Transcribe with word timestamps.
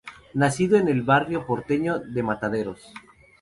Nacido 0.33 0.79
en 0.79 0.87
el 0.87 1.03
barrio 1.03 1.45
porteño 1.45 1.99
de 1.99 2.23
Mataderos. 2.23 2.91